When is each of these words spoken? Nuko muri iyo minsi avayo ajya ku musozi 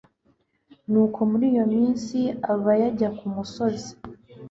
Nuko 0.91 1.19
muri 1.31 1.45
iyo 1.51 1.65
minsi 1.75 2.17
avayo 2.53 2.85
ajya 2.89 3.09
ku 3.17 3.25
musozi 3.35 3.91